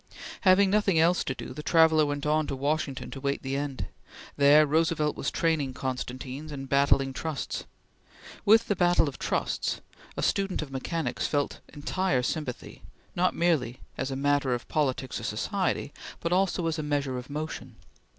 [0.41, 3.85] Having nothing else to do, the traveller went on to Washington to wait the end.
[4.35, 7.65] There Roosevelt was training Constantines and battling Trusts.
[8.43, 9.79] With the Battle of Trusts,
[10.17, 12.81] a student of mechanics felt entire sympathy,
[13.15, 17.29] not merely as a matter of politics or society, but also as a measure of
[17.29, 17.75] motion.